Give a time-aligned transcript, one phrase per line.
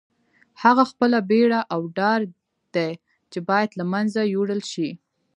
[0.61, 2.21] هغه خپله بېره او ډار
[2.75, 2.91] دی
[3.31, 4.89] چې باید له منځه یوړل شي.